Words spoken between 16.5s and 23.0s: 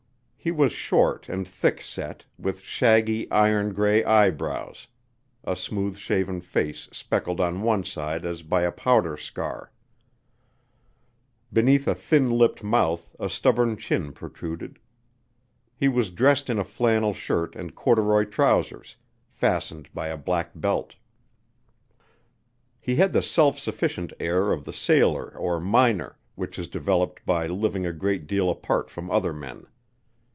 a flannel shirt and corduroy trousers, fastened by a black belt. He